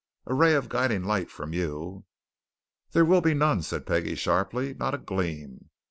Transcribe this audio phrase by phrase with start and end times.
[0.25, 2.05] A ray of guiding light from you"
[2.91, 4.73] "There will be none!" said Peggie sharply.
[4.73, 5.69] "Not a gleam.